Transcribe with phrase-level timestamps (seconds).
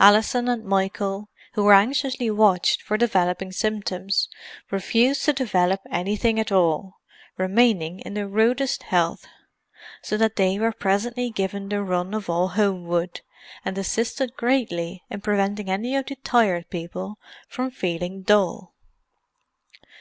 [0.00, 4.28] Alison and Michael, who were anxiously watched for developing symptoms,
[4.72, 6.98] refused to develop anything at all,
[7.36, 9.28] remaining in the rudest health;
[10.02, 13.20] so that they were presently given the run of all Homewood,
[13.64, 18.74] and assisted greatly in preventing any of the Tired People from feeling dull.